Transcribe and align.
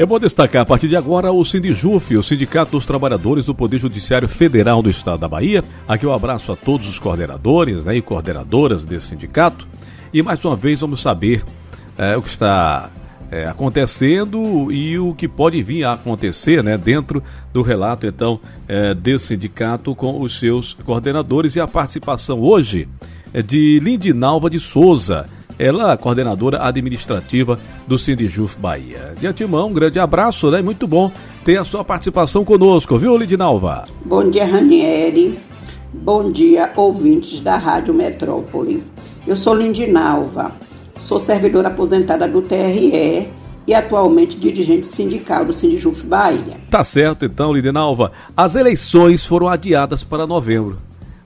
Eu 0.00 0.06
vou 0.06 0.18
destacar 0.18 0.62
a 0.62 0.64
partir 0.64 0.88
de 0.88 0.96
agora 0.96 1.30
o 1.30 1.44
Sindijuf, 1.44 2.16
o 2.16 2.22
Sindicato 2.22 2.70
dos 2.70 2.86
Trabalhadores 2.86 3.44
do 3.44 3.54
Poder 3.54 3.76
Judiciário 3.76 4.26
Federal 4.26 4.82
do 4.82 4.88
Estado 4.88 5.18
da 5.18 5.28
Bahia. 5.28 5.62
Aqui 5.86 6.06
um 6.06 6.14
abraço 6.14 6.50
a 6.50 6.56
todos 6.56 6.88
os 6.88 6.98
coordenadores 6.98 7.84
né, 7.84 7.98
e 7.98 8.00
coordenadoras 8.00 8.86
desse 8.86 9.08
sindicato. 9.08 9.68
E 10.10 10.22
mais 10.22 10.42
uma 10.42 10.56
vez 10.56 10.80
vamos 10.80 11.02
saber 11.02 11.44
é, 11.98 12.16
o 12.16 12.22
que 12.22 12.30
está 12.30 12.88
é, 13.30 13.44
acontecendo 13.46 14.72
e 14.72 14.98
o 14.98 15.12
que 15.12 15.28
pode 15.28 15.62
vir 15.62 15.84
a 15.84 15.92
acontecer 15.92 16.64
né, 16.64 16.78
dentro 16.78 17.22
do 17.52 17.60
relato 17.60 18.06
então 18.06 18.40
é, 18.66 18.94
desse 18.94 19.26
sindicato 19.26 19.94
com 19.94 20.22
os 20.22 20.38
seus 20.38 20.72
coordenadores 20.72 21.56
e 21.56 21.60
a 21.60 21.68
participação 21.68 22.40
hoje 22.40 22.88
é 23.34 23.42
de 23.42 23.78
Lindinalva 23.80 24.48
de 24.48 24.60
Souza 24.60 25.28
ela, 25.60 25.94
coordenadora 25.96 26.62
administrativa 26.66 27.58
do 27.86 27.98
Sindijuf 27.98 28.58
Bahia. 28.58 29.14
De 29.20 29.26
antemão, 29.26 29.68
um 29.68 29.72
grande 29.74 30.00
abraço, 30.00 30.50
né? 30.50 30.62
Muito 30.62 30.86
bom 30.86 31.12
ter 31.44 31.58
a 31.58 31.64
sua 31.64 31.84
participação 31.84 32.44
conosco, 32.44 32.98
viu, 32.98 33.14
Lidinalva? 33.16 33.84
Bom 34.02 34.30
dia, 34.30 34.46
Ranieri. 34.46 35.38
Bom 35.92 36.32
dia, 36.32 36.72
ouvintes 36.74 37.40
da 37.40 37.58
Rádio 37.58 37.92
Metrópole. 37.92 38.82
Eu 39.26 39.36
sou 39.36 39.54
Lindinalva, 39.54 40.52
sou 40.98 41.20
servidora 41.20 41.68
aposentada 41.68 42.26
do 42.26 42.40
TRE 42.40 43.28
e 43.66 43.74
atualmente 43.74 44.38
dirigente 44.38 44.86
sindical 44.86 45.44
do 45.44 45.52
Sindijuf 45.52 46.06
Bahia. 46.06 46.56
Tá 46.70 46.82
certo 46.82 47.26
então, 47.26 47.52
Lindinalva. 47.52 48.12
As 48.34 48.54
eleições 48.54 49.26
foram 49.26 49.48
adiadas 49.48 50.02
para 50.02 50.26
novembro. 50.26 50.78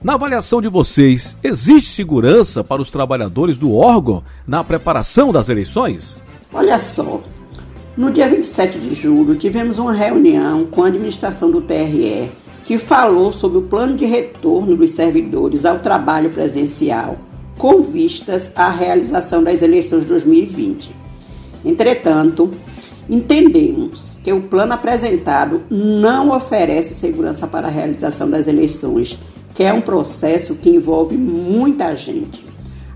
Na 0.05 0.13
avaliação 0.13 0.61
de 0.61 0.67
vocês, 0.67 1.35
existe 1.43 1.89
segurança 1.89 2.63
para 2.63 2.79
os 2.79 2.91
trabalhadores 2.91 3.57
do 3.57 3.73
órgão 3.73 4.21
na 4.45 4.63
preparação 4.63 5.31
das 5.31 5.49
eleições? 5.49 6.21
Olha 6.53 6.77
só, 6.77 7.23
no 7.97 8.11
dia 8.11 8.29
27 8.29 8.77
de 8.77 8.93
julho 8.93 9.33
tivemos 9.33 9.79
uma 9.79 9.93
reunião 9.93 10.67
com 10.67 10.83
a 10.83 10.89
administração 10.89 11.49
do 11.49 11.59
TRE 11.59 12.31
que 12.65 12.77
falou 12.77 13.31
sobre 13.31 13.57
o 13.57 13.63
plano 13.63 13.95
de 13.95 14.05
retorno 14.05 14.75
dos 14.77 14.91
servidores 14.91 15.65
ao 15.65 15.79
trabalho 15.79 16.29
presencial 16.29 17.17
com 17.57 17.81
vistas 17.81 18.51
à 18.55 18.69
realização 18.69 19.43
das 19.43 19.63
eleições 19.63 20.01
de 20.01 20.09
2020. 20.09 20.95
Entretanto, 21.65 22.51
entendemos 23.09 24.19
que 24.23 24.31
o 24.31 24.41
plano 24.41 24.73
apresentado 24.73 25.63
não 25.67 26.29
oferece 26.29 26.93
segurança 26.93 27.47
para 27.47 27.65
a 27.65 27.71
realização 27.71 28.29
das 28.29 28.45
eleições 28.45 29.17
que 29.55 29.63
é 29.63 29.73
um 29.73 29.81
processo 29.81 30.53
que 30.53 30.69
envolve 30.69 31.15
muita 31.15 31.95
gente. 31.95 32.45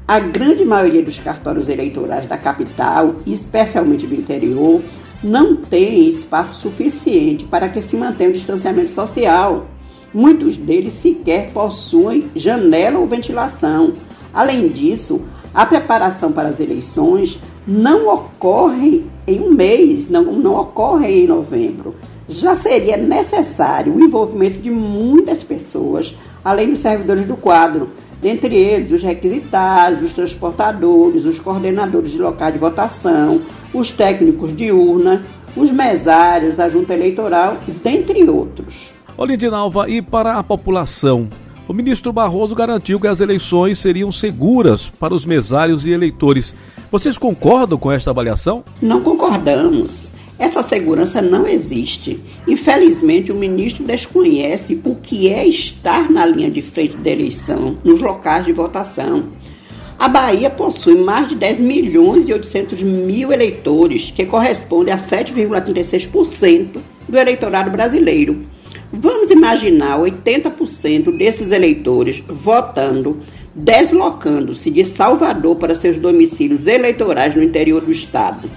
A 0.05 0.19
grande 0.19 0.65
maioria 0.65 1.01
dos 1.01 1.17
cartórios 1.17 1.69
eleitorais 1.69 2.25
da 2.25 2.37
capital, 2.37 3.15
especialmente 3.25 4.05
do 4.05 4.13
interior, 4.13 4.81
não 5.23 5.55
tem 5.55 6.07
espaço 6.07 6.59
suficiente 6.61 7.45
para 7.45 7.69
que 7.69 7.81
se 7.81 7.95
mantenha 7.95 8.29
o 8.29 8.33
distanciamento 8.33 8.91
social. 8.91 9.67
Muitos 10.13 10.57
deles 10.57 10.95
sequer 10.95 11.51
possuem 11.51 12.29
janela 12.35 12.99
ou 12.99 13.07
ventilação. 13.07 13.93
Além 14.33 14.67
disso, 14.67 15.21
a 15.53 15.65
preparação 15.65 16.31
para 16.31 16.49
as 16.49 16.59
eleições 16.59 17.39
não 17.67 18.07
ocorre 18.07 19.05
em 19.27 19.39
um 19.41 19.51
mês, 19.51 20.09
não, 20.09 20.23
não 20.23 20.59
ocorre 20.59 21.23
em 21.23 21.27
novembro. 21.27 21.95
Já 22.27 22.55
seria 22.55 22.97
necessário 22.97 23.93
o 23.93 23.99
envolvimento 23.99 24.59
de 24.59 24.69
muitas 24.69 25.43
pessoas 25.43 26.15
além 26.43 26.69
dos 26.69 26.79
servidores 26.79 27.25
do 27.25 27.35
quadro, 27.35 27.89
dentre 28.21 28.55
eles 28.55 28.91
os 28.91 29.03
requisitados, 29.03 30.01
os 30.01 30.13
transportadores, 30.13 31.25
os 31.25 31.39
coordenadores 31.39 32.11
de 32.11 32.19
locais 32.19 32.53
de 32.53 32.59
votação, 32.59 33.41
os 33.73 33.89
técnicos 33.91 34.55
de 34.55 34.71
urna, 34.71 35.23
os 35.55 35.71
mesários, 35.71 36.59
a 36.59 36.69
junta 36.69 36.93
eleitoral, 36.93 37.57
dentre 37.83 38.23
outros. 38.29 38.93
Olindinalva, 39.17 39.89
e 39.89 40.01
para 40.01 40.37
a 40.37 40.43
população? 40.43 41.27
O 41.69 41.73
ministro 41.73 42.11
Barroso 42.11 42.55
garantiu 42.55 42.99
que 42.99 43.05
as 43.05 43.19
eleições 43.19 43.77
seriam 43.77 44.11
seguras 44.11 44.91
para 44.99 45.13
os 45.13 45.23
mesários 45.23 45.85
e 45.85 45.91
eleitores. 45.91 46.51
Vocês 46.91 47.15
concordam 47.15 47.77
com 47.77 47.91
esta 47.91 48.09
avaliação? 48.09 48.63
Não 48.81 49.01
concordamos. 49.01 50.11
Essa 50.39 50.63
segurança 50.63 51.21
não 51.21 51.45
existe. 51.45 52.19
Infelizmente, 52.47 53.31
o 53.31 53.35
ministro 53.35 53.85
desconhece 53.85 54.81
o 54.83 54.95
que 54.95 55.29
é 55.29 55.45
estar 55.45 56.09
na 56.09 56.25
linha 56.25 56.49
de 56.49 56.63
frente 56.63 56.97
da 56.97 57.11
eleição, 57.11 57.77
nos 57.83 58.01
locais 58.01 58.47
de 58.47 58.51
votação. 58.51 59.25
A 59.99 60.07
Bahia 60.07 60.49
possui 60.49 60.95
mais 60.95 61.29
de 61.29 61.35
10 61.35 61.59
milhões 61.59 62.27
e 62.27 62.33
800 62.33 62.81
mil 62.81 63.31
eleitores, 63.31 64.09
que 64.09 64.25
corresponde 64.25 64.89
a 64.89 64.97
7,36% 64.97 66.79
do 67.07 67.15
eleitorado 67.15 67.69
brasileiro. 67.69 68.47
Vamos 68.91 69.29
imaginar 69.29 69.99
80% 69.99 71.15
desses 71.15 71.51
eleitores 71.51 72.23
votando, 72.27 73.19
deslocando-se 73.53 74.71
de 74.71 74.83
Salvador 74.85 75.55
para 75.57 75.75
seus 75.75 75.97
domicílios 75.97 76.67
eleitorais 76.67 77.35
no 77.35 77.43
interior 77.43 77.81
do 77.81 77.91
estado 77.91 78.49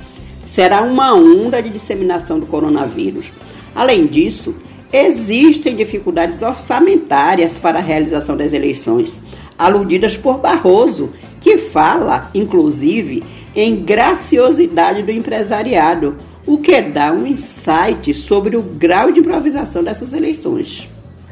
será 0.42 0.82
uma 0.82 1.14
onda 1.14 1.62
de 1.62 1.70
disseminação 1.70 2.38
do 2.38 2.46
coronavírus. 2.46 3.32
Além 3.74 4.06
disso, 4.06 4.54
existem 4.92 5.76
dificuldades 5.76 6.42
orçamentárias 6.42 7.58
para 7.58 7.78
a 7.78 7.82
realização 7.82 8.36
das 8.36 8.52
eleições, 8.52 9.22
aludidas 9.58 10.16
por 10.16 10.38
Barroso, 10.38 11.10
que 11.40 11.56
fala, 11.58 12.30
inclusive, 12.34 13.22
em 13.54 13.76
graciosidade 13.76 15.02
do 15.02 15.10
empresariado, 15.10 16.16
o 16.46 16.58
que 16.58 16.80
dá 16.82 17.12
um 17.12 17.26
insight 17.26 18.14
sobre 18.14 18.56
o 18.56 18.62
grau 18.62 19.12
de 19.12 19.20
improvisação 19.20 19.82
dessas 19.82 20.12
eleições. 20.12 20.88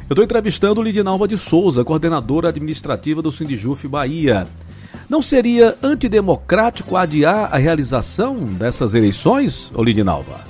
Eu 0.09 0.13
estou 0.13 0.23
entrevistando 0.23 0.81
Lidinalva 0.81 1.27
de 1.27 1.37
Souza, 1.37 1.83
coordenadora 1.83 2.49
administrativa 2.49 3.21
do 3.21 3.31
Sindijuf 3.31 3.87
Bahia. 3.87 4.47
Não 5.09 5.21
seria 5.21 5.77
antidemocrático 5.81 6.95
adiar 6.95 7.49
a 7.51 7.57
realização 7.57 8.35
dessas 8.35 8.93
eleições, 8.93 9.71
Olidinalva? 9.73 10.41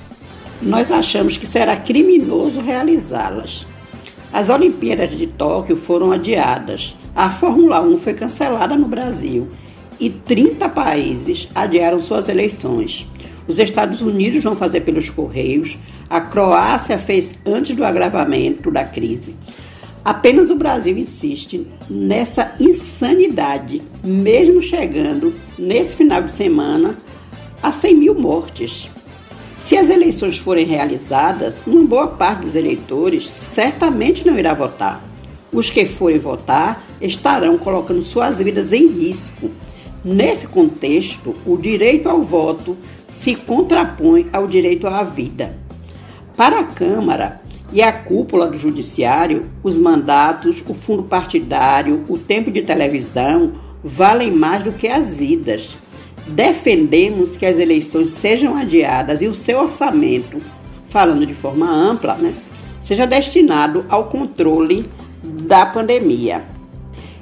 Nós 0.60 0.90
achamos 0.90 1.36
que 1.36 1.46
será 1.46 1.76
criminoso 1.76 2.60
realizá-las. 2.60 3.66
As 4.32 4.48
Olimpíadas 4.48 5.10
de 5.10 5.26
Tóquio 5.26 5.76
foram 5.76 6.12
adiadas. 6.12 6.96
A 7.14 7.30
Fórmula 7.30 7.82
1 7.82 7.98
foi 7.98 8.14
cancelada 8.14 8.76
no 8.76 8.86
Brasil 8.86 9.48
e 10.00 10.08
30 10.10 10.68
países 10.70 11.48
adiaram 11.54 12.00
suas 12.00 12.28
eleições. 12.28 13.06
Os 13.46 13.58
Estados 13.58 14.00
Unidos 14.00 14.44
vão 14.44 14.54
fazer 14.54 14.82
pelos 14.82 15.10
Correios, 15.10 15.78
a 16.08 16.20
Croácia 16.20 16.98
fez 16.98 17.38
antes 17.44 17.74
do 17.74 17.84
agravamento 17.84 18.70
da 18.70 18.84
crise. 18.84 19.36
Apenas 20.04 20.50
o 20.50 20.56
Brasil 20.56 20.96
insiste 20.98 21.66
nessa 21.88 22.54
insanidade, 22.58 23.82
mesmo 24.02 24.60
chegando 24.60 25.34
nesse 25.56 25.94
final 25.94 26.22
de 26.22 26.30
semana 26.30 26.96
a 27.62 27.70
100 27.70 27.94
mil 27.94 28.14
mortes. 28.14 28.90
Se 29.56 29.76
as 29.76 29.90
eleições 29.90 30.38
forem 30.38 30.66
realizadas, 30.66 31.54
uma 31.64 31.84
boa 31.84 32.08
parte 32.08 32.42
dos 32.42 32.54
eleitores 32.56 33.28
certamente 33.28 34.26
não 34.26 34.36
irá 34.36 34.52
votar. 34.54 35.02
Os 35.52 35.70
que 35.70 35.86
forem 35.86 36.18
votar 36.18 36.84
estarão 37.00 37.56
colocando 37.56 38.02
suas 38.02 38.38
vidas 38.38 38.72
em 38.72 38.88
risco. 38.88 39.50
Nesse 40.04 40.46
contexto, 40.48 41.34
o 41.46 41.56
direito 41.56 42.08
ao 42.08 42.22
voto 42.22 42.76
se 43.06 43.34
contrapõe 43.34 44.28
ao 44.32 44.46
direito 44.46 44.86
à 44.86 45.04
vida. 45.04 45.56
Para 46.36 46.60
a 46.60 46.64
Câmara, 46.64 47.40
e 47.72 47.80
a 47.80 47.90
cúpula 47.90 48.46
do 48.46 48.58
judiciário, 48.58 49.46
os 49.62 49.78
mandatos, 49.78 50.62
o 50.68 50.74
fundo 50.74 51.04
partidário, 51.04 52.04
o 52.08 52.18
tempo 52.18 52.50
de 52.50 52.62
televisão 52.62 53.54
valem 53.82 54.30
mais 54.30 54.62
do 54.62 54.72
que 54.72 54.86
as 54.86 55.14
vidas. 55.14 55.78
Defendemos 56.26 57.36
que 57.36 57.46
as 57.46 57.58
eleições 57.58 58.10
sejam 58.10 58.54
adiadas 58.54 59.22
e 59.22 59.26
o 59.26 59.34
seu 59.34 59.58
orçamento, 59.58 60.40
falando 60.90 61.24
de 61.24 61.34
forma 61.34 61.68
ampla, 61.68 62.14
né, 62.14 62.34
seja 62.80 63.06
destinado 63.06 63.86
ao 63.88 64.04
controle 64.04 64.84
da 65.22 65.64
pandemia. 65.64 66.51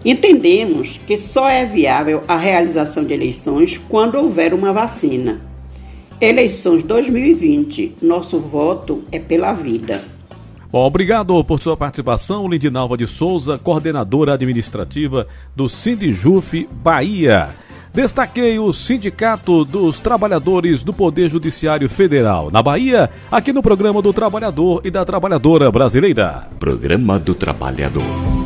Entendemos 0.04 0.98
que 1.06 1.18
só 1.18 1.48
é 1.48 1.64
viável 1.64 2.22
a 2.26 2.36
realização 2.36 3.04
de 3.04 3.12
eleições 3.12 3.78
quando 3.88 4.16
houver 4.16 4.54
uma 4.54 4.72
vacina. 4.72 5.40
Eleições 6.20 6.82
2020, 6.82 7.96
nosso 8.02 8.38
voto 8.40 9.04
é 9.10 9.18
pela 9.18 9.52
vida. 9.52 10.02
Bom, 10.70 10.86
obrigado 10.86 11.42
por 11.44 11.60
sua 11.60 11.76
participação, 11.76 12.48
Lindinalva 12.48 12.96
de 12.96 13.06
Souza, 13.06 13.58
coordenadora 13.58 14.34
administrativa 14.34 15.26
do 15.56 15.68
Sindijuf 15.68 16.68
Bahia. 16.70 17.50
Destaquei 17.92 18.56
o 18.58 18.72
Sindicato 18.72 19.64
dos 19.64 19.98
Trabalhadores 19.98 20.84
do 20.84 20.92
Poder 20.92 21.28
Judiciário 21.28 21.88
Federal 21.88 22.48
na 22.50 22.62
Bahia, 22.62 23.10
aqui 23.32 23.52
no 23.52 23.62
programa 23.62 24.00
do 24.00 24.12
Trabalhador 24.12 24.80
e 24.84 24.90
da 24.92 25.04
Trabalhadora 25.04 25.72
Brasileira. 25.72 26.48
Programa 26.60 27.18
do 27.18 27.34
Trabalhador. 27.34 28.39